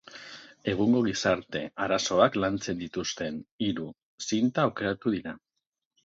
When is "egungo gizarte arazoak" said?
0.71-2.37